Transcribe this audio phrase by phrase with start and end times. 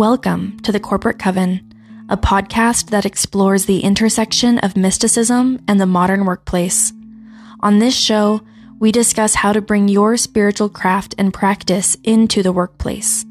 [0.00, 1.74] Welcome to the Corporate Coven,
[2.08, 6.94] a podcast that explores the intersection of mysticism and the modern workplace.
[7.60, 8.40] On this show,
[8.78, 13.26] we discuss how to bring your spiritual craft and practice into the workplace.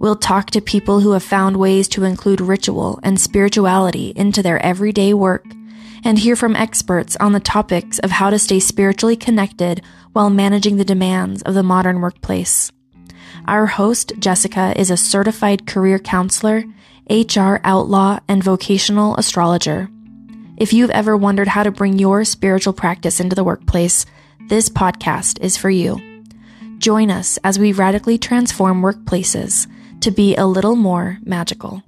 [0.00, 4.58] We'll talk to people who have found ways to include ritual and spirituality into their
[4.58, 5.44] everyday work
[6.02, 9.82] and hear from experts on the topics of how to stay spiritually connected
[10.14, 12.72] while managing the demands of the modern workplace.
[13.46, 16.64] Our host, Jessica, is a certified career counselor,
[17.10, 19.88] HR outlaw, and vocational astrologer.
[20.56, 24.06] If you've ever wondered how to bring your spiritual practice into the workplace,
[24.48, 26.00] this podcast is for you.
[26.78, 29.66] Join us as we radically transform workplaces
[30.00, 31.82] to be a little more magical.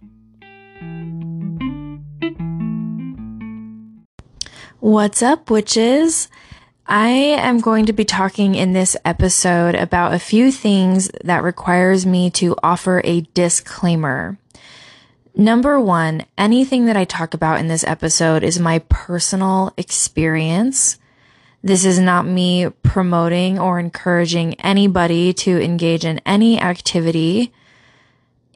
[4.80, 6.28] What's up, witches?
[6.90, 12.04] I am going to be talking in this episode about a few things that requires
[12.04, 14.38] me to offer a disclaimer.
[15.36, 20.98] Number one, anything that I talk about in this episode is my personal experience.
[21.62, 27.52] This is not me promoting or encouraging anybody to engage in any activity.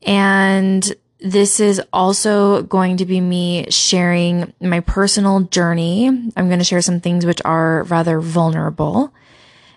[0.02, 0.92] And
[1.25, 6.06] this is also going to be me sharing my personal journey.
[6.06, 9.11] I'm going to share some things which are rather vulnerable.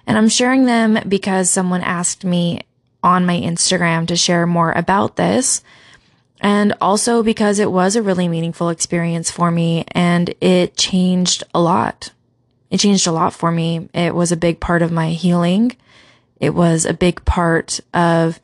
[0.06, 2.64] And I'm sharing them because someone asked me
[3.02, 5.64] on my Instagram to share more about this.
[6.42, 11.62] And also because it was a really meaningful experience for me and it changed a
[11.62, 12.12] lot.
[12.70, 13.88] It changed a lot for me.
[13.94, 15.78] It was a big part of my healing.
[16.42, 18.42] It was a big part of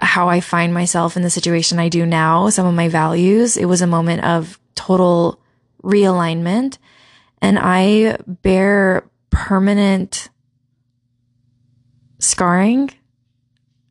[0.00, 3.56] how I find myself in the situation I do now, some of my values.
[3.56, 5.40] It was a moment of total
[5.82, 6.78] realignment
[7.42, 10.28] and I bear permanent
[12.18, 12.90] scarring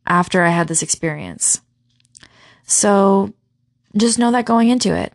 [0.06, 1.60] after I had this experience.
[2.64, 3.32] So
[3.96, 5.12] just know that going into it.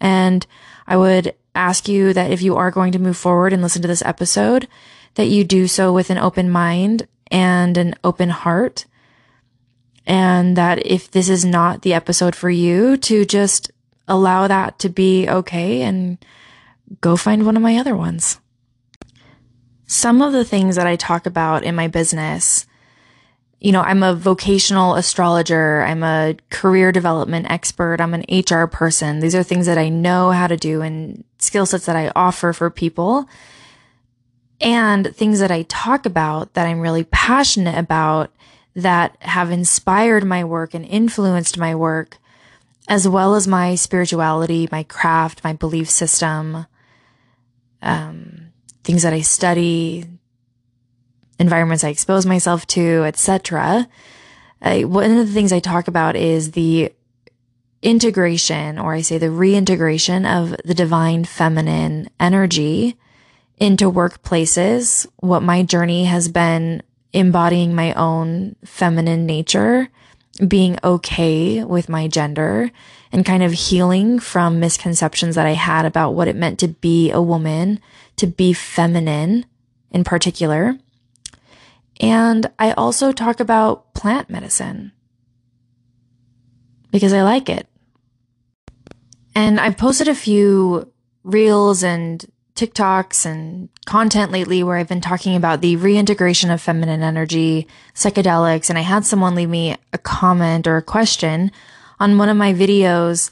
[0.00, 0.46] And
[0.86, 3.88] I would ask you that if you are going to move forward and listen to
[3.88, 4.68] this episode,
[5.14, 8.86] that you do so with an open mind and an open heart
[10.06, 13.70] and that if this is not the episode for you, to just
[14.06, 16.18] allow that to be okay and
[17.00, 18.38] go find one of my other ones.
[19.86, 22.66] Some of the things that I talk about in my business,
[23.60, 25.82] you know, I'm a vocational astrologer.
[25.82, 28.00] I'm a career development expert.
[28.00, 29.20] I'm an HR person.
[29.20, 32.52] These are things that I know how to do and skill sets that I offer
[32.52, 33.28] for people
[34.60, 38.30] and things that I talk about that I'm really passionate about
[38.74, 42.18] that have inspired my work and influenced my work,
[42.88, 46.66] as well as my spirituality, my craft, my belief system,
[47.82, 48.52] um,
[48.82, 50.04] things that I study,
[51.38, 53.88] environments I expose myself to, etc.
[54.60, 56.92] One of the things I talk about is the
[57.82, 62.96] integration, or I say the reintegration of the divine feminine energy
[63.58, 66.82] into workplaces, what my journey has been
[67.14, 69.88] embodying my own feminine nature,
[70.46, 72.70] being okay with my gender,
[73.12, 77.12] and kind of healing from misconceptions that I had about what it meant to be
[77.12, 77.80] a woman,
[78.16, 79.46] to be feminine
[79.92, 80.76] in particular.
[82.00, 84.90] And I also talk about plant medicine
[86.90, 87.68] because I like it.
[89.36, 90.92] And I've posted a few
[91.22, 97.02] reels and TikToks and content lately where I've been talking about the reintegration of feminine
[97.02, 101.50] energy, psychedelics, and I had someone leave me a comment or a question
[101.98, 103.30] on one of my videos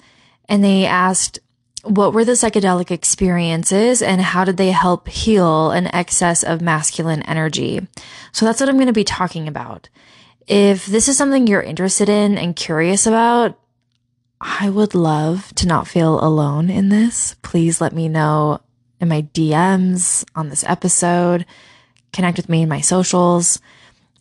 [0.48, 1.38] and they asked,
[1.84, 7.22] what were the psychedelic experiences and how did they help heal an excess of masculine
[7.22, 7.86] energy?
[8.32, 9.88] So that's what I'm going to be talking about.
[10.46, 13.58] If this is something you're interested in and curious about,
[14.40, 17.36] I would love to not feel alone in this.
[17.42, 18.60] Please let me know
[19.02, 21.44] in my DMs on this episode.
[22.12, 23.60] Connect with me in my socials.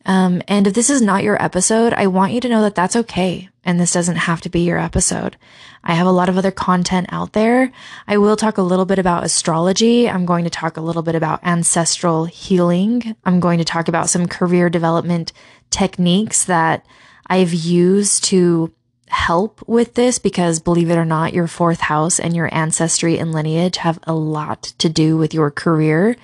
[0.05, 2.95] Um, and if this is not your episode, I want you to know that that's
[2.95, 3.49] okay.
[3.63, 5.37] And this doesn't have to be your episode.
[5.83, 7.71] I have a lot of other content out there.
[8.07, 10.09] I will talk a little bit about astrology.
[10.09, 13.15] I'm going to talk a little bit about ancestral healing.
[13.23, 15.31] I'm going to talk about some career development
[15.69, 16.83] techniques that
[17.27, 18.73] I've used to
[19.11, 23.33] help with this because believe it or not, your fourth house and your ancestry and
[23.33, 26.15] lineage have a lot to do with your career.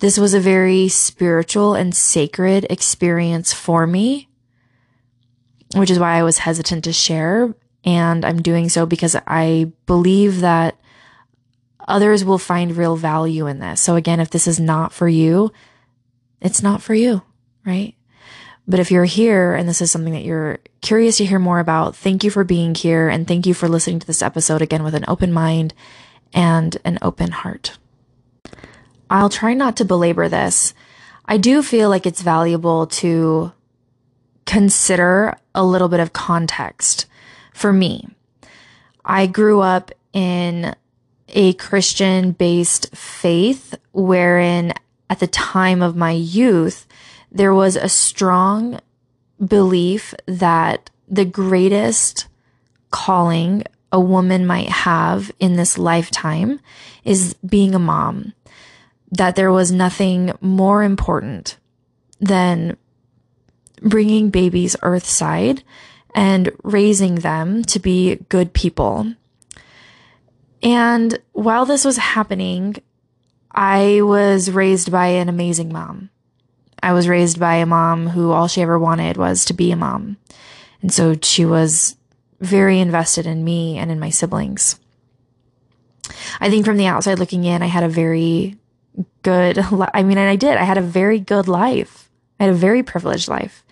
[0.00, 4.28] This was a very spiritual and sacred experience for me,
[5.76, 7.54] which is why I was hesitant to share.
[7.84, 10.76] And I'm doing so because I believe that
[11.86, 13.80] others will find real value in this.
[13.80, 15.52] So again, if this is not for you,
[16.40, 17.22] it's not for you,
[17.64, 17.94] right?
[18.68, 21.94] But if you're here and this is something that you're curious to hear more about,
[21.94, 24.94] thank you for being here and thank you for listening to this episode again with
[24.94, 25.72] an open mind
[26.32, 27.78] and an open heart.
[29.08, 30.74] I'll try not to belabor this.
[31.26, 33.52] I do feel like it's valuable to
[34.46, 37.06] consider a little bit of context
[37.52, 38.08] for me.
[39.04, 40.74] I grew up in
[41.28, 44.72] a Christian based faith wherein
[45.08, 46.86] at the time of my youth,
[47.30, 48.80] there was a strong
[49.44, 52.26] belief that the greatest
[52.90, 56.60] calling a woman might have in this lifetime
[57.04, 58.32] is being a mom.
[59.12, 61.58] That there was nothing more important
[62.20, 62.76] than
[63.80, 65.62] bringing babies earthside
[66.14, 69.12] and raising them to be good people.
[70.62, 72.76] And while this was happening,
[73.52, 76.10] I was raised by an amazing mom.
[76.82, 79.76] I was raised by a mom who all she ever wanted was to be a
[79.76, 80.16] mom.
[80.82, 81.96] And so she was
[82.40, 84.78] very invested in me and in my siblings.
[86.40, 88.56] I think from the outside looking in, I had a very
[89.22, 89.58] good,
[89.94, 92.10] I mean, and I did, I had a very good life.
[92.38, 93.64] I had a very privileged life.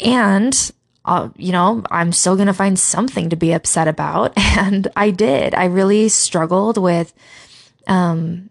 [0.00, 0.72] And,
[1.04, 4.32] uh, you know, I'm still going to find something to be upset about.
[4.54, 5.54] And I did.
[5.54, 7.14] I really struggled with,
[7.86, 8.50] um,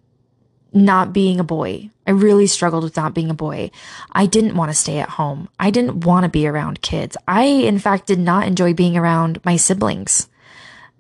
[0.74, 1.90] not being a boy.
[2.12, 3.72] I really struggled with not being a boy.
[4.12, 5.48] I didn't want to stay at home.
[5.58, 7.16] I didn't want to be around kids.
[7.26, 10.28] I, in fact, did not enjoy being around my siblings.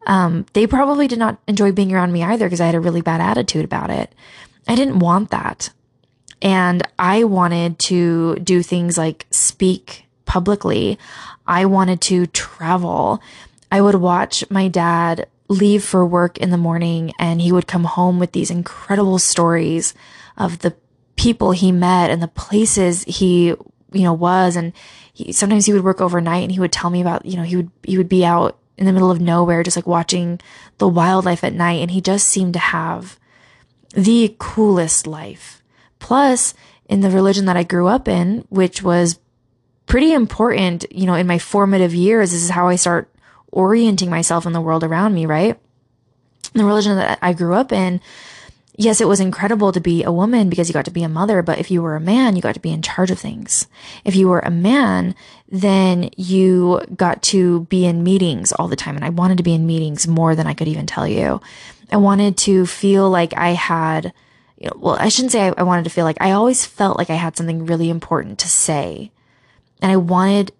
[0.05, 3.01] Um, they probably did not enjoy being around me either because I had a really
[3.01, 4.15] bad attitude about it.
[4.69, 5.71] I didn't want that.
[6.41, 10.97] And I wanted to do things like speak publicly.
[11.45, 13.21] I wanted to travel.
[13.69, 17.83] I would watch my dad leave for work in the morning and he would come
[17.83, 19.93] home with these incredible stories
[20.37, 20.73] of the
[21.21, 24.55] people he met and the places he, you know, was.
[24.55, 24.73] And
[25.13, 27.57] he, sometimes he would work overnight and he would tell me about, you know, he
[27.57, 30.39] would, he would be out in the middle of nowhere, just like watching
[30.79, 31.79] the wildlife at night.
[31.79, 33.19] And he just seemed to have
[33.93, 35.61] the coolest life.
[35.99, 36.55] Plus,
[36.89, 39.19] in the religion that I grew up in, which was
[39.85, 43.13] pretty important, you know, in my formative years, this is how I start
[43.51, 45.59] orienting myself in the world around me, right?
[46.53, 48.01] The religion that I grew up in,
[48.81, 51.41] yes, it was incredible to be a woman because you got to be a mother,
[51.41, 53.67] but if you were a man, you got to be in charge of things.
[54.03, 55.15] If you were a man,
[55.47, 58.95] then you got to be in meetings all the time.
[58.95, 61.41] And I wanted to be in meetings more than I could even tell you.
[61.91, 64.13] I wanted to feel like I had,
[64.57, 66.97] you know, well, I shouldn't say I, I wanted to feel like I always felt
[66.97, 69.11] like I had something really important to say.
[69.81, 70.53] And I wanted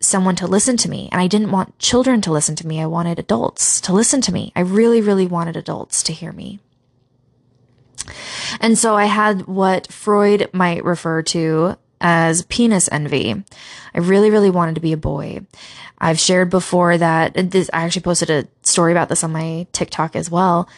[0.00, 1.08] someone to listen to me.
[1.12, 2.80] And I didn't want children to listen to me.
[2.80, 4.52] I wanted adults to listen to me.
[4.56, 6.60] I really, really wanted adults to hear me.
[8.60, 13.42] And so I had what Freud might refer to as penis envy.
[13.94, 15.40] I really, really wanted to be a boy.
[15.98, 20.14] I've shared before that this, I actually posted a story about this on my TikTok
[20.14, 20.68] as well.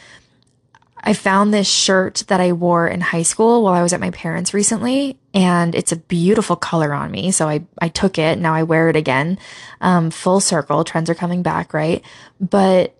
[1.03, 4.11] I found this shirt that I wore in high school while I was at my
[4.11, 7.31] parents recently, and it's a beautiful color on me.
[7.31, 8.39] So I, I took it.
[8.39, 9.39] Now I wear it again.
[9.81, 10.85] Um, full circle.
[10.85, 12.05] Trends are coming back, right?
[12.39, 12.95] But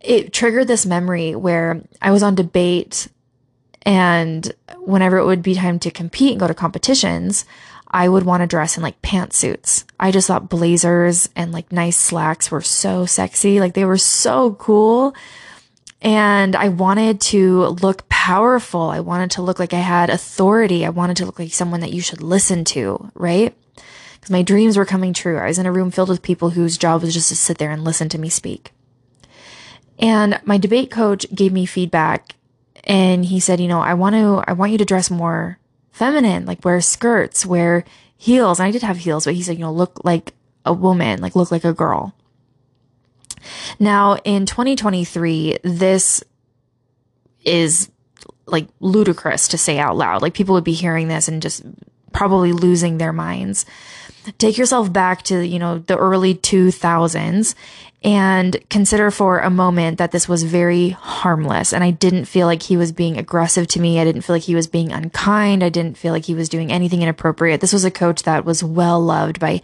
[0.00, 3.08] it triggered this memory where I was on debate
[3.86, 7.46] and whenever it would be time to compete and go to competitions,
[7.88, 9.84] I would want to dress in like pantsuits.
[9.98, 13.60] I just thought blazers and like nice slacks were so sexy.
[13.60, 15.14] Like they were so cool.
[16.02, 18.90] And I wanted to look powerful.
[18.90, 20.84] I wanted to look like I had authority.
[20.84, 23.54] I wanted to look like someone that you should listen to, right?
[24.14, 25.38] Because my dreams were coming true.
[25.38, 27.70] I was in a room filled with people whose job was just to sit there
[27.70, 28.72] and listen to me speak.
[29.98, 32.35] And my debate coach gave me feedback
[32.86, 35.58] and he said, you know, I want to, I want you to dress more
[35.90, 37.84] feminine, like wear skirts, wear
[38.16, 38.60] heels.
[38.60, 40.32] And I did have heels, but he said, you know, look like
[40.64, 42.14] a woman, like look like a girl.
[43.78, 46.22] Now, in 2023, this
[47.44, 47.90] is
[48.46, 50.22] like ludicrous to say out loud.
[50.22, 51.64] Like people would be hearing this and just
[52.12, 53.66] probably losing their minds.
[54.38, 57.54] Take yourself back to, you know, the early 2000s
[58.02, 62.62] and consider for a moment that this was very harmless and I didn't feel like
[62.62, 63.98] he was being aggressive to me.
[63.98, 65.64] I didn't feel like he was being unkind.
[65.64, 67.60] I didn't feel like he was doing anything inappropriate.
[67.60, 69.62] This was a coach that was well loved by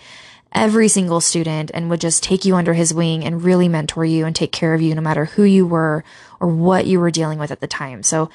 [0.55, 4.27] every single student and would just take you under his wing and really mentor you
[4.27, 6.05] and take care of you no matter who you were
[6.41, 8.03] or what you were dealing with at the time.
[8.03, 8.31] So,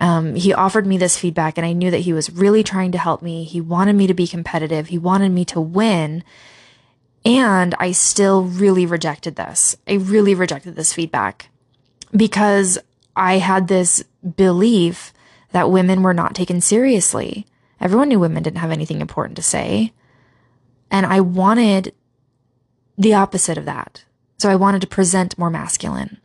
[0.00, 2.98] um, he offered me this feedback and I knew that he was really trying to
[2.98, 3.44] help me.
[3.44, 4.88] He wanted me to be competitive.
[4.88, 6.24] He wanted me to win.
[7.24, 9.76] And I still really rejected this.
[9.88, 11.48] I really rejected this feedback
[12.14, 12.78] because
[13.16, 14.04] I had this
[14.36, 15.12] belief
[15.52, 17.46] that women were not taken seriously.
[17.80, 19.92] Everyone knew women didn't have anything important to say.
[20.90, 21.94] And I wanted
[22.98, 24.04] the opposite of that.
[24.38, 26.18] So I wanted to present more masculine.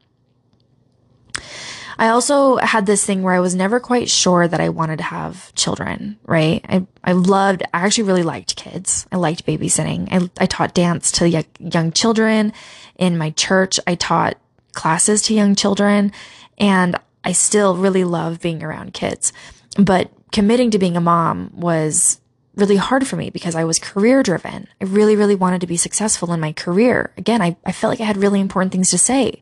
[2.00, 5.04] I also had this thing where I was never quite sure that I wanted to
[5.04, 6.64] have children, right?
[6.70, 9.06] I, I loved, I actually really liked kids.
[9.12, 10.08] I liked babysitting.
[10.10, 12.54] I, I taught dance to young, children
[12.96, 13.82] in my church.
[13.86, 14.38] I taught
[14.72, 16.14] classes to young children
[16.58, 19.34] and I still really love being around kids.
[19.78, 22.22] But committing to being a mom was
[22.56, 24.70] really hard for me because I was career driven.
[24.80, 27.12] I really, really wanted to be successful in my career.
[27.18, 29.42] Again, I, I felt like I had really important things to say.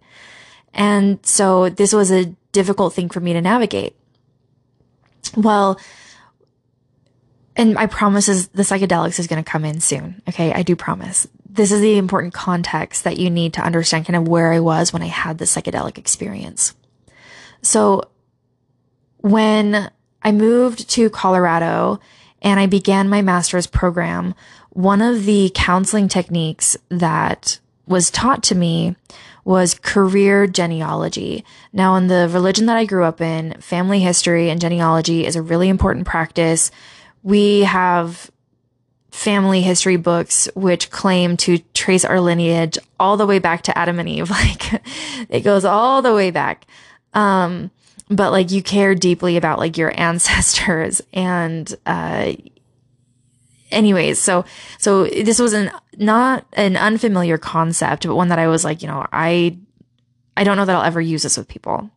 [0.73, 3.95] And so this was a difficult thing for me to navigate.
[5.35, 5.79] Well,
[7.55, 10.23] and I promise is the psychedelics is going to come in soon.
[10.27, 10.51] Okay.
[10.51, 11.27] I do promise.
[11.47, 14.91] This is the important context that you need to understand kind of where I was
[14.91, 16.73] when I had the psychedelic experience.
[17.61, 18.09] So
[19.17, 19.91] when
[20.23, 21.99] I moved to Colorado
[22.41, 24.33] and I began my master's program,
[24.71, 28.95] one of the counseling techniques that was taught to me
[29.48, 31.46] was career genealogy.
[31.72, 35.42] Now, in the religion that I grew up in, family history and genealogy is a
[35.42, 36.70] really important practice.
[37.24, 38.30] We have
[39.10, 44.00] family history books which claim to trace our lineage all the way back to Adam
[44.00, 44.30] and Eve.
[44.32, 44.82] Like
[45.30, 46.66] it goes all the way back.
[47.13, 47.72] Um,
[48.10, 52.34] but like you care deeply about like your ancestors and, uh,
[53.71, 54.45] anyways, so
[54.77, 58.88] so this was an not an unfamiliar concept, but one that I was like, you
[58.88, 59.57] know, I
[60.36, 61.89] I don't know that I'll ever use this with people.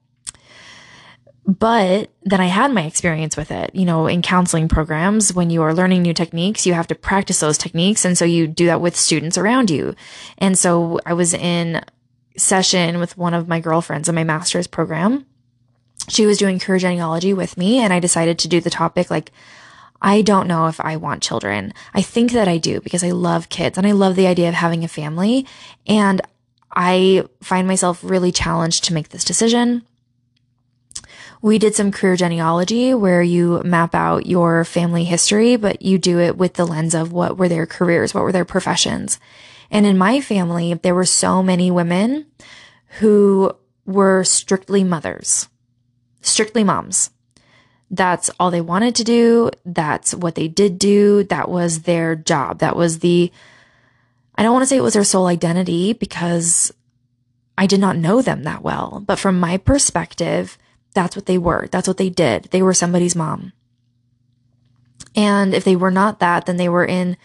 [1.46, 3.74] But then I had my experience with it.
[3.74, 7.40] You know, in counseling programs, when you are learning new techniques, you have to practice
[7.40, 8.04] those techniques.
[8.04, 9.94] And so you do that with students around you.
[10.38, 11.82] And so I was in
[12.36, 15.26] session with one of my girlfriends in my master's program.
[16.08, 19.32] She was doing career genealogy with me, and I decided to do the topic like
[20.02, 21.74] I don't know if I want children.
[21.92, 24.54] I think that I do because I love kids and I love the idea of
[24.54, 25.46] having a family.
[25.86, 26.20] And
[26.72, 29.82] I find myself really challenged to make this decision.
[31.42, 36.18] We did some career genealogy where you map out your family history, but you do
[36.18, 38.12] it with the lens of what were their careers?
[38.12, 39.18] What were their professions?
[39.70, 42.26] And in my family, there were so many women
[42.98, 45.48] who were strictly mothers,
[46.20, 47.10] strictly moms.
[47.90, 49.50] That's all they wanted to do.
[49.64, 51.24] That's what they did do.
[51.24, 52.60] That was their job.
[52.60, 53.32] That was the,
[54.36, 56.72] I don't want to say it was their sole identity because
[57.58, 59.02] I did not know them that well.
[59.04, 60.56] But from my perspective,
[60.94, 61.66] that's what they were.
[61.70, 62.44] That's what they did.
[62.44, 63.52] They were somebody's mom.
[65.16, 67.16] And if they were not that, then they were in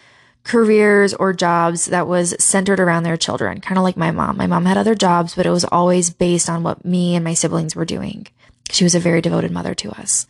[0.42, 4.36] careers or jobs that was centered around their children, kind of like my mom.
[4.36, 7.34] My mom had other jobs, but it was always based on what me and my
[7.34, 8.26] siblings were doing.
[8.70, 10.26] She was a very devoted mother to us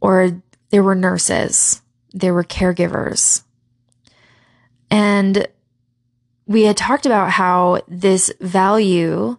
[0.00, 3.42] or there were nurses, there were caregivers.
[4.90, 5.46] And
[6.46, 9.36] we had talked about how this value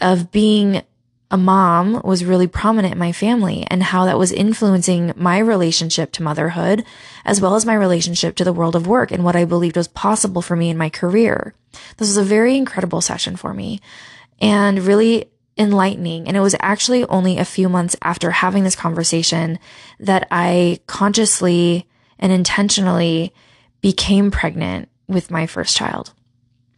[0.00, 0.82] of being
[1.30, 6.12] a mom was really prominent in my family and how that was influencing my relationship
[6.12, 6.84] to motherhood
[7.24, 9.88] as well as my relationship to the world of work and what I believed was
[9.88, 11.54] possible for me in my career.
[11.96, 13.80] This was a very incredible session for me
[14.42, 16.26] and really enlightening.
[16.26, 19.58] And it was actually only a few months after having this conversation
[20.00, 21.86] that I consciously
[22.18, 23.34] and intentionally
[23.80, 26.14] became pregnant with my first child.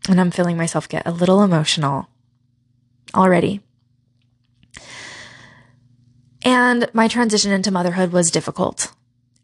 [0.08, 2.08] And I'm feeling myself get a little emotional
[3.14, 3.60] already.
[6.42, 8.92] And my transition into motherhood was difficult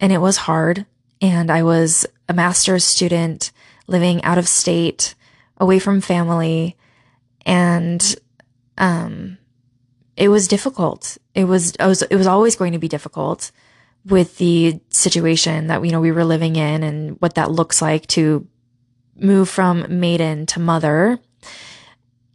[0.01, 0.87] and it was hard.
[1.23, 3.53] And I was a master's student
[3.87, 5.15] living out of state,
[5.59, 6.77] away from family.
[7.45, 8.17] And
[8.81, 9.39] um,
[10.17, 11.19] it was difficult.
[11.35, 13.53] It was, it was, it was always going to be difficult
[14.07, 18.07] with the situation that, you know, we were living in and what that looks like
[18.09, 18.49] to
[19.15, 21.19] move from maiden to mother.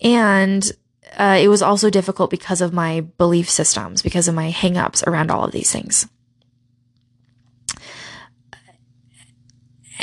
[0.01, 0.71] And
[1.17, 5.31] uh, it was also difficult because of my belief systems, because of my hangups around
[5.31, 6.07] all of these things.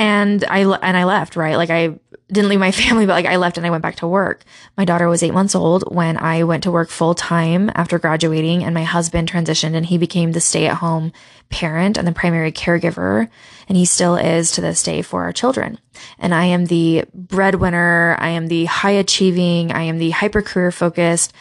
[0.03, 1.55] And I and I left, right?
[1.55, 1.95] Like I
[2.27, 4.43] didn't leave my family, but like I left and I went back to work.
[4.77, 8.65] My daughter was eight months old when I went to work full time after graduating
[8.65, 11.13] and my husband transitioned and he became the stay at home
[11.51, 13.29] parent and the primary caregiver.
[13.69, 15.79] And he still is to this day for our children.
[16.19, 18.17] And I am the breadwinner.
[18.19, 19.71] I am the high achieving.
[19.71, 21.33] I am the hyper career focused.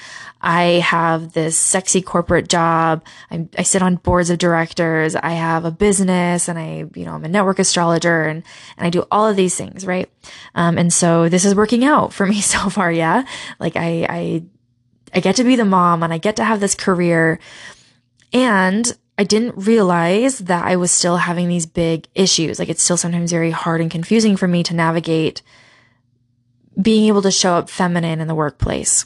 [0.41, 3.03] I have this sexy corporate job.
[3.29, 5.15] I, I, sit on boards of directors.
[5.15, 8.43] I have a business and I, you know, I'm a network astrologer and,
[8.77, 10.09] and I do all of these things, right?
[10.55, 12.91] Um, and so this is working out for me so far.
[12.91, 13.23] Yeah.
[13.59, 14.43] Like I, I,
[15.13, 17.39] I get to be the mom and I get to have this career
[18.33, 22.57] and I I didn't realize that I was still having these big issues.
[22.57, 25.43] Like it's still sometimes very hard and confusing for me to navigate
[26.81, 29.05] being able to show up feminine in the workplace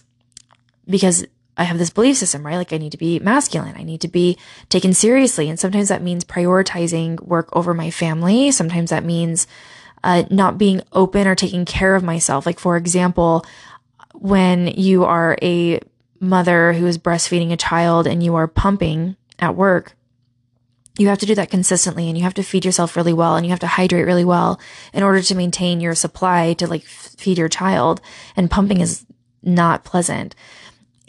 [0.87, 1.25] because
[1.57, 2.57] I have this belief system, right?
[2.57, 3.75] Like I need to be masculine.
[3.77, 4.37] I need to be
[4.69, 5.49] taken seriously.
[5.49, 8.51] And sometimes that means prioritizing work over my family.
[8.51, 9.47] Sometimes that means
[10.03, 12.45] uh, not being open or taking care of myself.
[12.45, 13.45] Like, for example,
[14.13, 15.79] when you are a
[16.19, 19.95] mother who is breastfeeding a child and you are pumping at work,
[20.97, 23.45] you have to do that consistently and you have to feed yourself really well and
[23.45, 24.59] you have to hydrate really well
[24.93, 27.99] in order to maintain your supply to like feed your child.
[28.35, 29.05] And pumping is
[29.43, 30.35] not pleasant.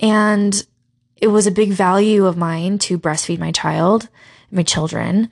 [0.00, 0.66] And
[1.16, 4.08] it was a big value of mine to breastfeed my child,
[4.50, 5.30] my children.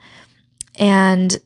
[0.77, 1.37] And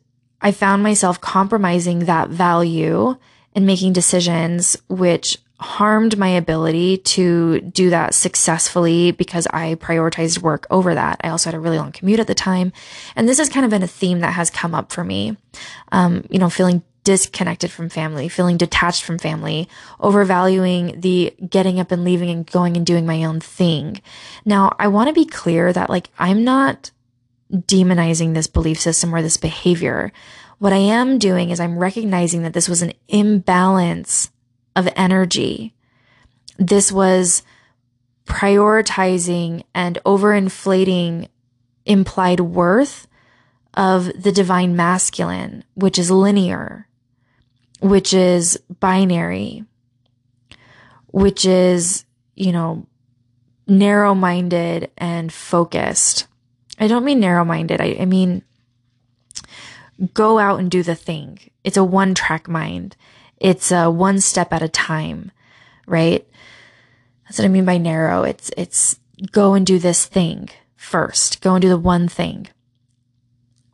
[0.41, 3.17] I found myself compromising that value
[3.53, 10.65] and making decisions which harmed my ability to do that successfully because I prioritized work
[10.69, 11.19] over that.
[11.21, 12.71] I also had a really long commute at the time.
[13.15, 15.35] And this has kind of been a theme that has come up for me.
[15.91, 19.67] Um, you know, feeling disconnected from family, feeling detached from family,
[19.99, 23.99] overvaluing the getting up and leaving and going and doing my own thing.
[24.45, 26.91] Now, I want to be clear that like I'm not
[27.51, 30.11] demonizing this belief system or this behavior.
[30.59, 34.29] What I am doing is I'm recognizing that this was an imbalance
[34.75, 35.73] of energy.
[36.59, 37.41] This was
[38.27, 41.27] prioritizing and overinflating
[41.87, 43.07] implied worth
[43.73, 46.85] of the divine masculine, which is linear,
[47.81, 49.63] which is binary,
[51.07, 52.05] which is,
[52.35, 52.85] you know,
[53.67, 56.27] narrow minded and focused.
[56.79, 57.81] I don't mean narrow minded.
[57.81, 58.43] I, I mean,
[60.13, 61.39] go out and do the thing.
[61.63, 62.95] It's a one track mind.
[63.37, 65.31] It's a one step at a time,
[65.85, 66.27] right?
[67.23, 68.23] That's what I mean by narrow.
[68.23, 68.99] It's, it's
[69.31, 71.41] go and do this thing first.
[71.41, 72.47] Go and do the one thing.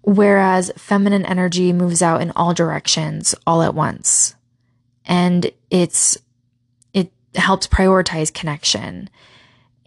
[0.06, 4.36] Whereas feminine energy moves out in all directions all at once.
[5.04, 6.18] And it's,
[6.94, 9.10] it helps prioritize connection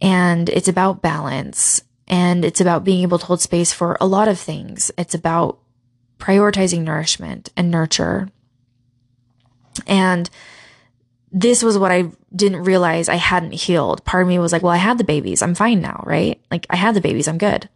[0.00, 4.28] and it's about balance and it's about being able to hold space for a lot
[4.28, 4.90] of things.
[4.98, 5.58] It's about
[6.18, 8.28] prioritizing nourishment and nurture
[9.86, 10.28] and
[11.30, 14.04] this was what I didn't realize I hadn't healed.
[14.04, 15.42] Part of me was like, well, I had the babies.
[15.42, 16.40] I'm fine now, right?
[16.50, 17.28] Like I had the babies.
[17.28, 17.68] I'm good.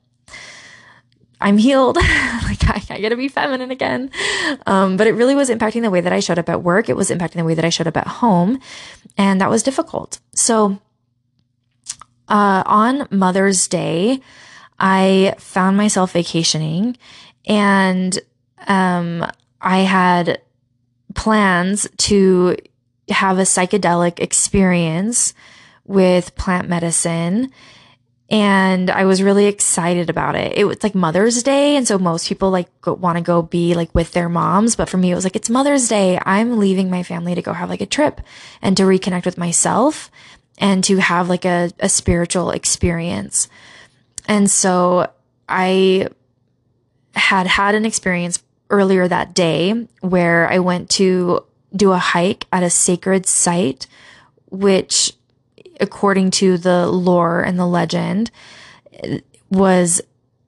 [1.43, 1.97] I'm healed.
[1.97, 4.11] like I, I, gotta be feminine again.
[4.67, 6.89] Um, but it really was impacting the way that I showed up at work.
[6.89, 8.61] It was impacting the way that I showed up at home.
[9.19, 10.21] And that was difficult.
[10.35, 10.81] So,
[12.29, 14.21] uh, on Mother's Day,
[14.79, 16.97] I found myself vacationing
[17.45, 18.19] and,
[18.69, 19.27] um,
[19.61, 20.41] I had
[21.15, 22.57] plans to
[23.09, 25.35] have a psychedelic experience
[25.85, 27.51] with plant medicine.
[28.33, 30.57] And I was really excited about it.
[30.57, 31.77] It was like Mother's Day.
[31.77, 34.75] And so most people like want to go be like with their moms.
[34.75, 36.19] But for me, it was like, it's Mother's Day.
[36.25, 38.23] I'm leaving my family to go have like a trip
[38.63, 40.11] and to reconnect with myself
[40.57, 43.49] and to have like a, a spiritual experience.
[44.27, 45.11] And so
[45.47, 46.09] I
[47.15, 51.45] had had an experience earlier that day where I went to
[51.77, 53.87] do a hike at a sacred site,
[54.51, 55.13] which,
[55.83, 58.31] according to the lore and the legend,
[59.51, 60.01] was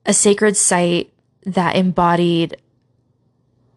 [0.06, 1.12] a sacred site
[1.44, 2.56] that embodied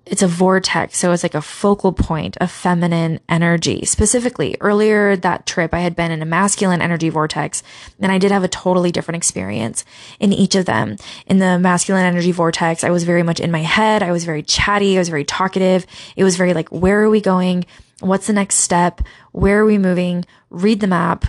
[0.09, 0.97] it's a vortex.
[0.97, 3.85] So it's like a focal point of feminine energy.
[3.85, 7.61] Specifically, earlier that trip, I had been in a masculine energy vortex
[7.99, 9.83] and I did have a totally different experience
[10.19, 10.95] in each of them.
[11.25, 14.01] In the masculine energy vortex, I was very much in my head.
[14.01, 14.95] I was very chatty.
[14.95, 15.85] I was very talkative.
[16.15, 17.65] It was very like, where are we going?
[17.99, 19.01] What's the next step?
[19.31, 20.25] Where are we moving?
[20.49, 21.25] Read the map.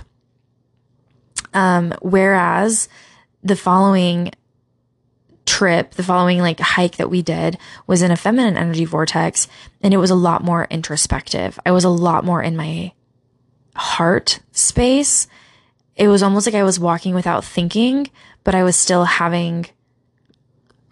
[1.58, 2.88] Um, whereas
[3.42, 4.30] the following
[5.44, 9.48] trip, the following like hike that we did was in a feminine energy vortex
[9.80, 11.58] and it was a lot more introspective.
[11.66, 12.92] I was a lot more in my
[13.74, 15.26] heart space.
[15.96, 18.08] It was almost like I was walking without thinking,
[18.44, 19.66] but I was still having,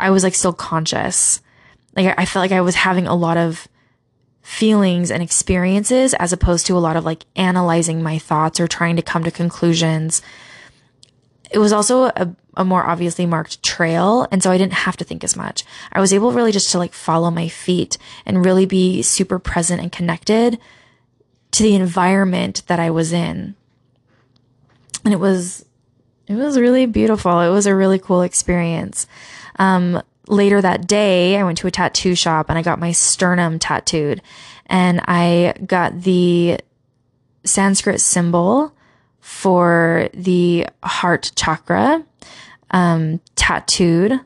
[0.00, 1.40] I was like still conscious.
[1.94, 3.68] Like I felt like I was having a lot of
[4.42, 8.96] feelings and experiences as opposed to a lot of like analyzing my thoughts or trying
[8.96, 10.22] to come to conclusions.
[11.50, 14.26] It was also a a more obviously marked trail.
[14.32, 15.64] And so I didn't have to think as much.
[15.92, 19.80] I was able really just to like follow my feet and really be super present
[19.80, 20.59] and connected
[21.52, 23.54] to the environment that I was in.
[25.04, 25.64] And it was,
[26.26, 27.40] it was really beautiful.
[27.40, 29.06] It was a really cool experience.
[29.59, 33.59] Um, later that day, I went to a tattoo shop and I got my sternum
[33.59, 34.22] tattooed
[34.66, 36.59] and I got the
[37.44, 38.72] Sanskrit symbol
[39.26, 42.04] for the heart chakra
[42.70, 44.20] um, tattooed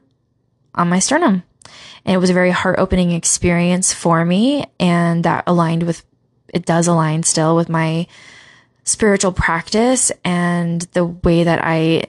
[0.75, 1.43] on my sternum.
[2.05, 4.67] And it was a very heart opening experience for me.
[4.79, 6.05] And that aligned with,
[6.53, 8.09] it does align still with my
[8.85, 12.05] spiritual practice and the way that I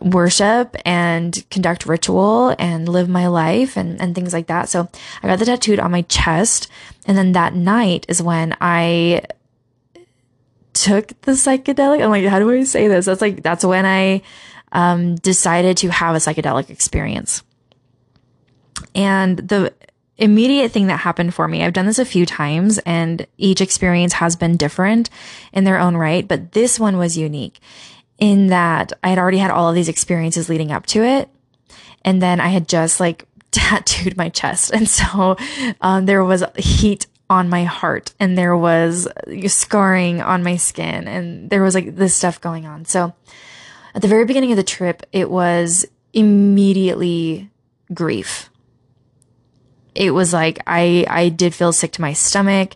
[0.00, 4.68] worship and conduct ritual and live my life and, and things like that.
[4.68, 4.88] So
[5.24, 6.68] I got the tattooed on my chest.
[7.04, 9.22] And then that night is when I
[10.76, 12.02] took the psychedelic.
[12.02, 13.06] I'm like, how do I say this?
[13.06, 14.22] That's like, that's when I
[14.72, 17.42] um, decided to have a psychedelic experience.
[18.94, 19.72] And the
[20.18, 24.14] immediate thing that happened for me, I've done this a few times and each experience
[24.14, 25.10] has been different
[25.52, 27.60] in their own right, but this one was unique
[28.18, 31.28] in that I had already had all of these experiences leading up to it.
[32.02, 34.72] And then I had just like tattooed my chest.
[34.72, 35.36] And so
[35.80, 39.08] um, there was heat on my heart and there was
[39.46, 42.84] scarring on my skin and there was like this stuff going on.
[42.84, 43.14] So
[43.94, 47.50] at the very beginning of the trip, it was immediately
[47.92, 48.50] grief.
[49.94, 52.74] It was like I I did feel sick to my stomach.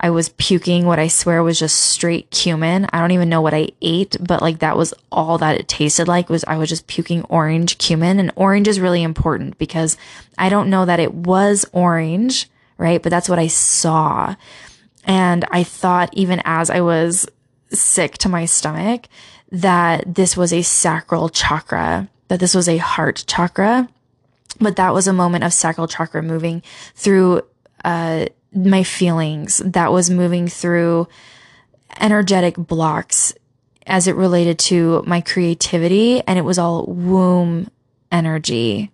[0.00, 2.86] I was puking what I swear was just straight cumin.
[2.92, 6.06] I don't even know what I ate, but like that was all that it tasted
[6.06, 9.96] like was I was just puking orange cumin and orange is really important because
[10.36, 12.48] I don't know that it was orange,
[12.78, 13.02] right?
[13.02, 14.34] But that's what I saw.
[15.04, 17.28] And I thought even as I was
[17.70, 19.06] sick to my stomach
[19.50, 23.88] that this was a sacral chakra, that this was a heart chakra.
[24.60, 26.62] But that was a moment of sacral chakra moving
[26.94, 27.42] through,
[27.84, 31.06] uh, my feelings that was moving through
[32.00, 33.32] energetic blocks
[33.86, 37.70] as it related to my creativity and it was all womb
[38.12, 38.90] energy.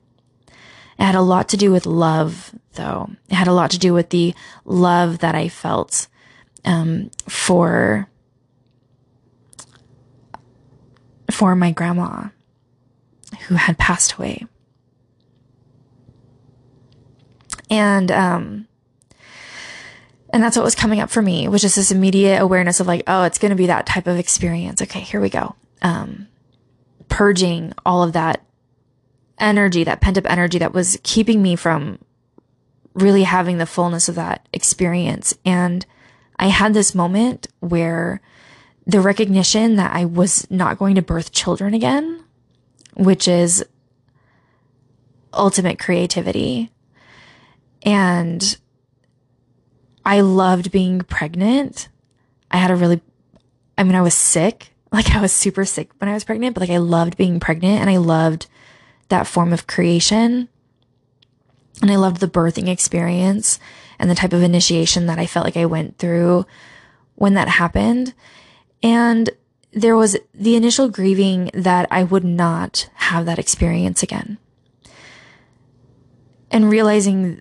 [0.98, 3.10] It had a lot to do with love though.
[3.28, 6.06] It had a lot to do with the love that I felt
[6.64, 8.08] um, for
[11.30, 12.28] for my grandma
[13.48, 14.46] who had passed away.
[17.70, 18.68] And um
[20.34, 23.04] and that's what was coming up for me, was just this immediate awareness of like,
[23.06, 24.82] oh, it's going to be that type of experience.
[24.82, 25.54] Okay, here we go.
[25.80, 26.26] Um,
[27.08, 28.44] purging all of that
[29.38, 31.98] energy, that pent up energy that was keeping me from
[32.94, 35.34] really having the fullness of that experience.
[35.44, 35.84] And
[36.38, 38.20] I had this moment where
[38.86, 42.22] the recognition that I was not going to birth children again,
[42.94, 43.64] which is
[45.32, 46.70] ultimate creativity.
[47.82, 48.56] And
[50.04, 51.88] I loved being pregnant.
[52.50, 53.00] I had a really,
[53.76, 54.70] I mean, I was sick.
[54.94, 57.80] Like I was super sick when I was pregnant, but like I loved being pregnant
[57.80, 58.46] and I loved
[59.08, 60.48] that form of creation.
[61.82, 63.58] And I loved the birthing experience
[63.98, 66.46] and the type of initiation that I felt like I went through
[67.16, 68.14] when that happened.
[68.82, 69.30] And
[69.72, 74.38] there was the initial grieving that I would not have that experience again.
[76.50, 77.40] And realizing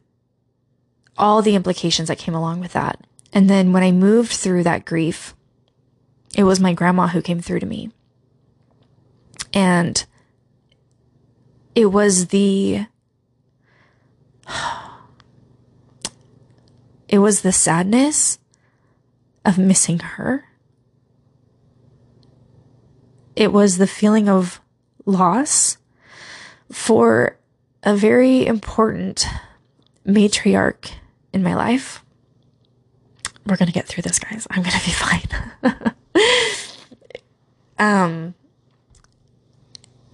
[1.17, 3.05] all the implications that came along with that.
[3.31, 5.35] And then when I moved through that grief,
[6.35, 7.91] it was my grandma who came through to me.
[9.53, 10.03] And
[11.75, 12.85] it was the,
[17.07, 18.39] it was the sadness
[19.45, 20.45] of missing her.
[23.35, 24.61] It was the feeling of
[25.05, 25.77] loss
[26.71, 27.37] for
[27.83, 29.25] a very important
[30.05, 30.91] matriarch
[31.33, 32.03] in my life.
[33.45, 34.47] We're going to get through this, guys.
[34.49, 35.93] I'm going to be fine.
[37.79, 38.35] um,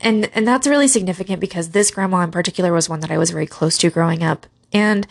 [0.02, 3.32] and, and that's really significant because this grandma in particular was one that I was
[3.32, 4.46] very close to growing up.
[4.72, 5.08] And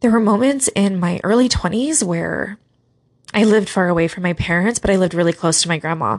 [0.00, 2.58] there were moments in my early 20s where
[3.34, 6.18] I lived far away from my parents, but I lived really close to my grandma.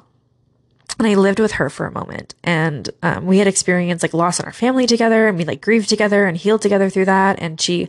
[0.99, 2.33] And I lived with her for a moment.
[2.43, 5.89] And um, we had experienced like loss in our family together and we like grieved
[5.89, 7.39] together and healed together through that.
[7.39, 7.87] And she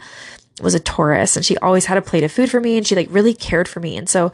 [0.61, 2.95] was a Taurus and she always had a plate of food for me and she
[2.95, 3.97] like really cared for me.
[3.97, 4.33] And so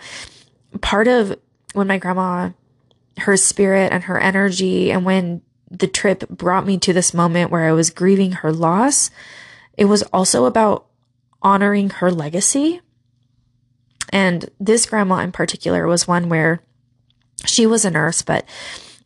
[0.80, 1.38] part of
[1.74, 2.50] when my grandma,
[3.18, 5.42] her spirit and her energy and when
[5.78, 9.10] the trip brought me to this moment where I was grieving her loss,
[9.76, 10.86] it was also about
[11.42, 12.80] honoring her legacy.
[14.10, 16.62] And this grandma in particular was one where
[17.46, 18.44] she was a nurse, but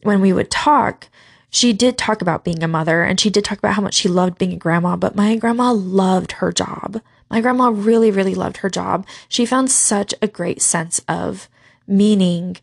[0.03, 1.09] when we would talk,
[1.51, 4.09] she did talk about being a mother and she did talk about how much she
[4.09, 7.01] loved being a grandma, but my grandma loved her job.
[7.31, 9.07] My grandma really, really loved her job.
[9.29, 11.49] She found such a great sense of
[11.87, 12.59] meaning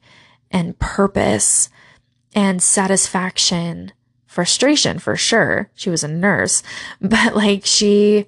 [0.52, 1.70] and purpose
[2.36, 3.93] and satisfaction,
[4.28, 5.71] frustration for sure.
[5.74, 6.62] She was a nurse,
[7.02, 8.28] but like she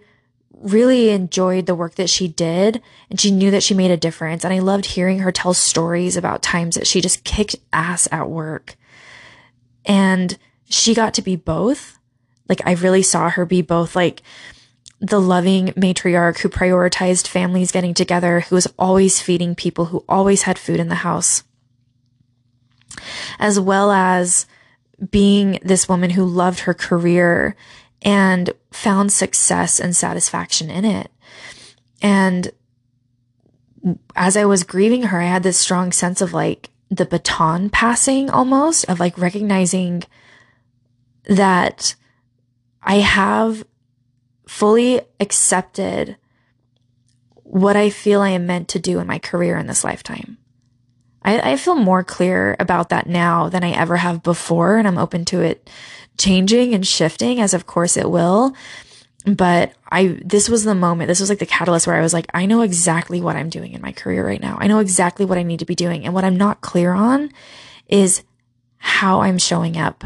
[0.52, 4.44] really enjoyed the work that she did and she knew that she made a difference.
[4.44, 8.30] And I loved hearing her tell stories about times that she just kicked ass at
[8.30, 8.76] work.
[9.86, 10.36] And
[10.68, 12.00] she got to be both
[12.50, 14.24] Like I really saw her be both like
[15.00, 20.44] the loving matriarch who prioritized families getting together, who was always feeding people, who always
[20.44, 21.44] had food in the house,
[23.40, 24.46] as well as
[25.12, 27.56] being this woman who loved her career
[28.02, 31.12] and found success and satisfaction in it.
[32.02, 32.52] And
[34.16, 38.30] as I was grieving her, I had this strong sense of like the baton passing
[38.30, 40.04] almost of like recognizing
[41.26, 41.96] that
[42.82, 43.66] I have
[44.48, 46.16] fully accepted
[47.44, 50.38] what I feel I am meant to do in my career in this lifetime.
[51.28, 54.98] I, I, feel more clear about that now than I ever have before, and I'm
[54.98, 55.70] open to it
[56.18, 58.56] changing and shifting, as of course it will.
[59.26, 62.28] But I, this was the moment, this was like the catalyst where I was like,
[62.34, 64.58] I know exactly what I'm doing in my career right now.
[64.62, 66.06] I know exactly what I need to be doing.
[66.06, 67.30] And what I'm not clear on
[67.90, 68.24] is
[68.78, 70.06] how I'm showing up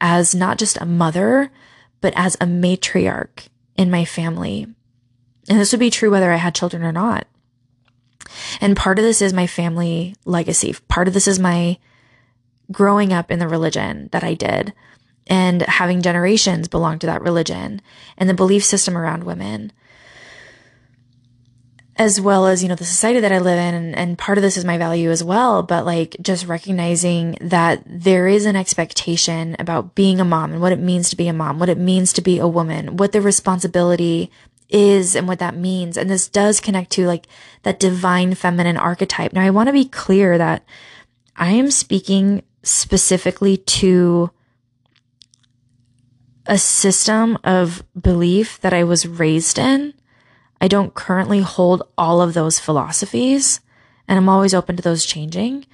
[0.00, 1.52] as not just a mother,
[2.00, 4.66] but as a matriarch in my family.
[5.48, 7.28] And this would be true whether I had children or not.
[8.60, 10.74] And part of this is my family legacy.
[10.88, 11.78] Part of this is my
[12.70, 14.72] growing up in the religion that I did
[15.26, 17.80] and having generations belong to that religion
[18.16, 19.72] and the belief system around women
[21.98, 24.42] as well as you know the society that i live in and, and, part of
[24.42, 29.56] this is my value as well but like just recognizing that there is an expectation
[29.58, 32.12] about being a mom and what it means to be a mom what it means
[32.12, 34.30] to be a woman what the responsibility
[34.68, 37.26] is and what that means and this does connect to like
[37.62, 40.64] that divine feminine archetype now i want to be clear that
[41.36, 44.30] i am speaking specifically to
[46.46, 49.94] a system of belief that I was raised in.
[50.60, 53.60] I don't currently hold all of those philosophies
[54.08, 55.66] and I'm always open to those changing.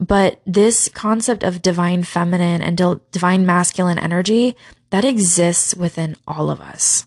[0.00, 4.56] But this concept of divine feminine and divine masculine energy
[4.90, 7.06] that exists within all of us.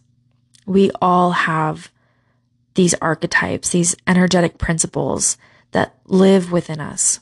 [0.65, 1.91] We all have
[2.75, 5.37] these archetypes, these energetic principles
[5.71, 7.19] that live within us.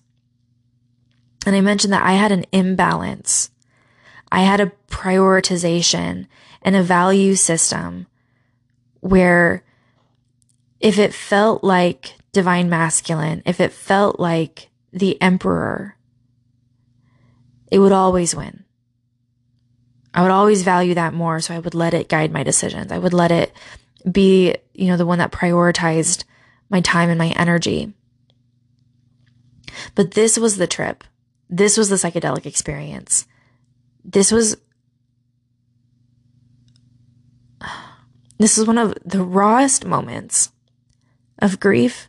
[1.45, 3.49] And I mentioned that I had an imbalance
[4.31, 6.27] I had a prioritization
[6.61, 8.07] and a value system
[8.99, 9.63] where
[10.79, 15.95] if it felt like divine masculine, if it felt like the emperor,
[17.71, 18.65] it would always win.
[20.13, 21.39] I would always value that more.
[21.39, 22.91] So I would let it guide my decisions.
[22.91, 23.51] I would let it
[24.09, 26.23] be, you know, the one that prioritized
[26.69, 27.93] my time and my energy.
[29.95, 31.03] But this was the trip.
[31.49, 33.25] This was the psychedelic experience
[34.03, 34.57] this was
[38.37, 40.51] this is one of the rawest moments
[41.39, 42.07] of grief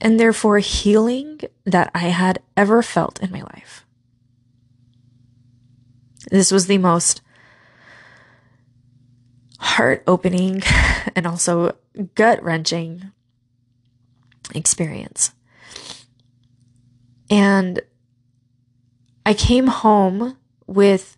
[0.00, 3.83] and therefore healing that I had ever felt in my life.
[6.30, 7.22] This was the most
[9.58, 10.62] heart opening
[11.16, 11.76] and also
[12.14, 13.12] gut wrenching
[14.54, 15.32] experience.
[17.30, 17.80] And
[19.26, 21.16] I came home with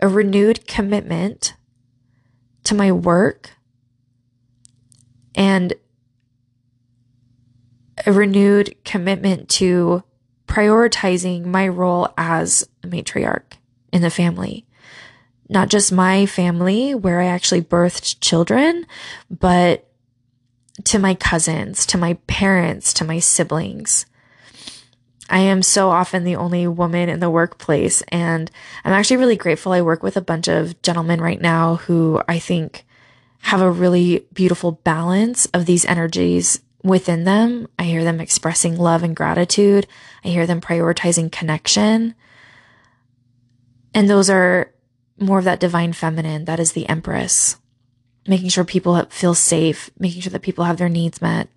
[0.00, 1.54] a renewed commitment
[2.64, 3.50] to my work
[5.34, 5.74] and
[8.06, 10.02] a renewed commitment to
[10.46, 13.54] prioritizing my role as a matriarch
[13.94, 14.66] in the family.
[15.48, 18.86] Not just my family, where I actually birthed children,
[19.30, 19.88] but
[20.84, 24.06] to my cousins, to my parents, to my siblings.
[25.30, 28.02] I am so often the only woman in the workplace.
[28.08, 28.50] And
[28.84, 29.72] I'm actually really grateful.
[29.72, 32.84] I work with a bunch of gentlemen right now who I think
[33.42, 37.68] have a really beautiful balance of these energies within them.
[37.78, 39.86] I hear them expressing love and gratitude.
[40.24, 42.14] I hear them prioritizing connection.
[43.94, 44.72] And those are
[45.18, 46.44] more of that divine feminine.
[46.44, 47.56] That is the empress,
[48.26, 51.48] making sure people feel safe, making sure that people have their needs met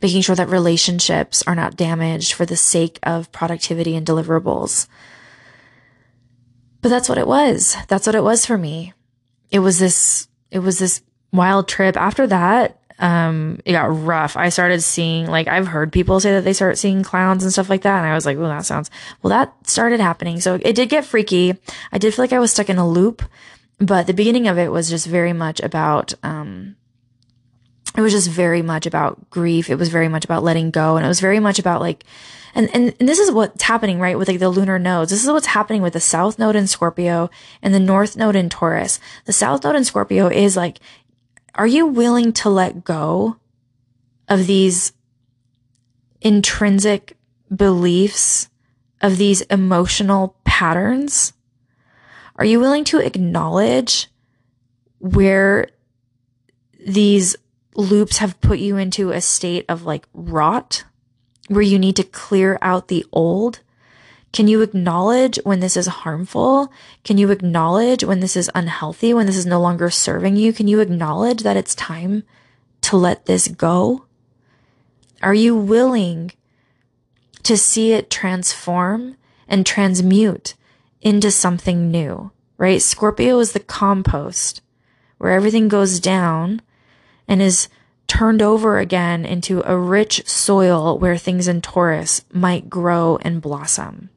[0.00, 4.86] making sure that relationships are not damaged for the sake of productivity and deliverables.
[6.80, 7.76] But that's what it was.
[7.88, 8.92] That's what it was for me.
[9.50, 11.02] It was this, it was this
[11.32, 11.96] wild trip.
[11.96, 14.36] After that, um, it got rough.
[14.36, 17.68] I started seeing, like, I've heard people say that they start seeing clowns and stuff
[17.68, 17.98] like that.
[17.98, 20.40] And I was like, well, that sounds, well, that started happening.
[20.40, 21.58] So it did get freaky.
[21.90, 23.22] I did feel like I was stuck in a loop,
[23.78, 26.76] but the beginning of it was just very much about, um,
[27.96, 29.68] it was just very much about grief.
[29.68, 30.96] It was very much about letting go.
[30.96, 32.04] And it was very much about like,
[32.54, 34.16] and, and, and this is what's happening, right?
[34.16, 35.10] With like the lunar nodes.
[35.10, 37.30] This is what's happening with the south node in Scorpio
[37.62, 39.00] and the north node in Taurus.
[39.24, 40.78] The south node in Scorpio is like,
[41.54, 43.36] are you willing to let go
[44.28, 44.92] of these
[46.20, 47.16] intrinsic
[47.54, 48.48] beliefs
[49.00, 51.32] of these emotional patterns?
[52.36, 54.08] Are you willing to acknowledge
[54.98, 55.68] where
[56.86, 57.36] these
[57.74, 60.84] loops have put you into a state of like rot
[61.48, 63.60] where you need to clear out the old?
[64.32, 66.72] Can you acknowledge when this is harmful?
[67.04, 70.54] Can you acknowledge when this is unhealthy, when this is no longer serving you?
[70.54, 72.24] Can you acknowledge that it's time
[72.82, 74.06] to let this go?
[75.22, 76.32] Are you willing
[77.42, 79.16] to see it transform
[79.46, 80.54] and transmute
[81.02, 82.80] into something new, right?
[82.80, 84.62] Scorpio is the compost
[85.18, 86.62] where everything goes down
[87.28, 87.68] and is
[88.06, 94.10] turned over again into a rich soil where things in Taurus might grow and blossom.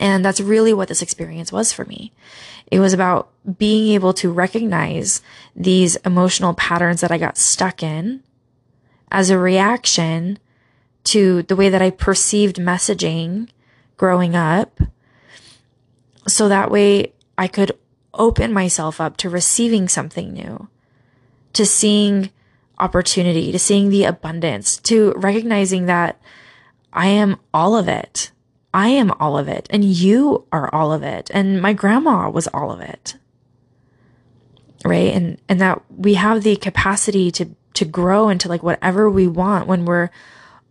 [0.00, 2.12] And that's really what this experience was for me.
[2.70, 5.22] It was about being able to recognize
[5.54, 8.22] these emotional patterns that I got stuck in
[9.10, 10.38] as a reaction
[11.04, 13.48] to the way that I perceived messaging
[13.96, 14.80] growing up.
[16.26, 17.72] So that way I could
[18.14, 20.68] open myself up to receiving something new,
[21.52, 22.30] to seeing
[22.78, 26.20] opportunity, to seeing the abundance, to recognizing that
[26.92, 28.30] I am all of it.
[28.74, 31.30] I am all of it and you are all of it.
[31.32, 33.16] And my grandma was all of it.
[34.84, 35.14] Right.
[35.14, 39.66] And, and that we have the capacity to, to grow into like whatever we want
[39.68, 40.10] when we're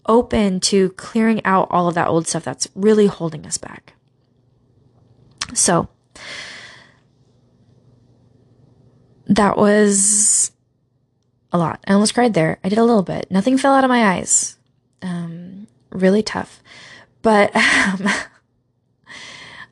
[0.07, 3.93] open to clearing out all of that old stuff that's really holding us back.
[5.53, 5.87] So
[9.27, 10.51] that was
[11.51, 11.83] a lot.
[11.87, 12.59] I almost cried there.
[12.63, 13.29] I did a little bit.
[13.29, 14.57] Nothing fell out of my eyes.
[15.01, 16.61] Um, really tough.
[17.21, 18.07] But um,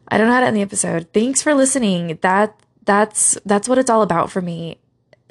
[0.08, 1.08] I don't know how to end the episode.
[1.14, 2.18] Thanks for listening.
[2.22, 4.80] That that's that's what it's all about for me.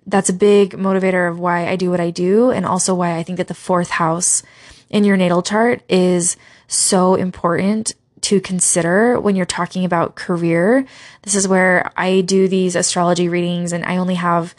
[0.06, 3.22] That's a big motivator of why I do what I do, and also why I
[3.22, 4.42] think that the fourth house
[4.88, 10.86] in your natal chart is so important to consider when you're talking about career.
[11.22, 14.54] This is where I do these astrology readings, and I only have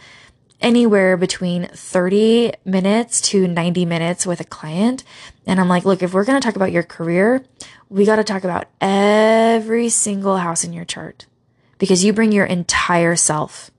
[0.62, 5.04] anywhere between 30 minutes to 90 minutes with a client.
[5.46, 7.44] And I'm like, look, if we're going to talk about your career,
[7.90, 11.26] we got to talk about every single house in your chart
[11.78, 13.72] because you bring your entire self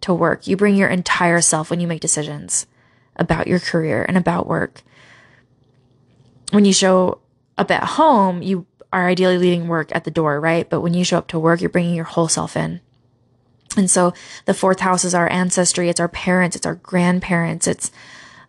[0.00, 0.46] to work.
[0.46, 2.66] You bring your entire self when you make decisions
[3.16, 4.82] about your career and about work.
[6.52, 7.20] When you show
[7.58, 10.68] up at home, you are ideally leaving work at the door, right?
[10.68, 12.80] But when you show up to work, you're bringing your whole self in.
[13.76, 14.14] And so
[14.46, 15.88] the fourth house is our ancestry.
[15.88, 16.56] It's our parents.
[16.56, 17.66] It's our grandparents.
[17.66, 17.92] It's,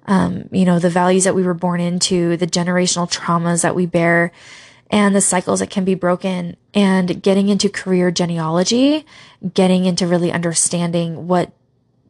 [0.06, 3.86] um, you know, the values that we were born into, the generational traumas that we
[3.86, 4.32] bear
[4.90, 9.06] and the cycles that can be broken and getting into career genealogy,
[9.54, 11.52] getting into really understanding what,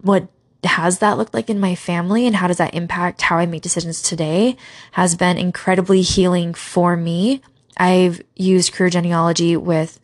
[0.01, 0.27] what
[0.63, 3.61] has that looked like in my family and how does that impact how I make
[3.61, 4.57] decisions today
[4.91, 7.41] has been incredibly healing for me.
[7.77, 9.99] I've used career genealogy with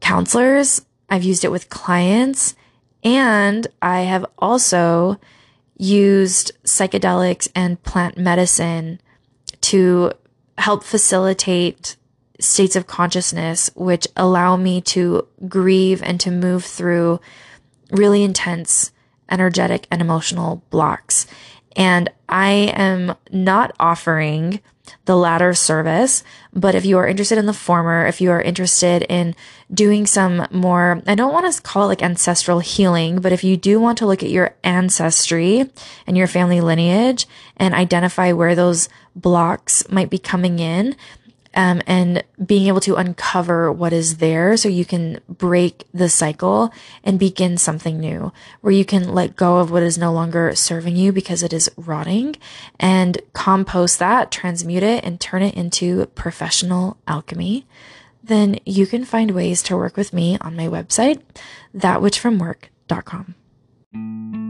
[0.00, 0.82] counselors
[1.14, 2.56] I've used it with clients
[3.04, 5.20] and I have also
[5.78, 9.00] used psychedelics and plant medicine
[9.60, 10.10] to
[10.58, 11.94] help facilitate
[12.40, 17.20] states of consciousness, which allow me to grieve and to move through
[17.92, 18.90] really intense
[19.30, 21.28] energetic and emotional blocks.
[21.76, 24.60] And I am not offering
[25.06, 26.22] the latter service.
[26.52, 29.34] But if you are interested in the former, if you are interested in
[29.72, 33.56] doing some more, I don't want to call it like ancestral healing, but if you
[33.56, 35.70] do want to look at your ancestry
[36.06, 40.96] and your family lineage and identify where those blocks might be coming in,
[41.54, 46.72] um, and being able to uncover what is there so you can break the cycle
[47.02, 50.96] and begin something new where you can let go of what is no longer serving
[50.96, 52.36] you because it is rotting
[52.78, 57.66] and compost that, transmute it, and turn it into professional alchemy.
[58.22, 61.20] Then you can find ways to work with me on my website,
[61.76, 64.43] thatwitchfromwork.com.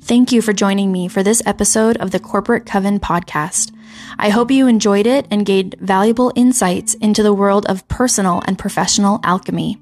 [0.00, 3.72] Thank you for joining me for this episode of the Corporate Coven podcast.
[4.18, 8.58] I hope you enjoyed it and gained valuable insights into the world of personal and
[8.58, 9.76] professional alchemy.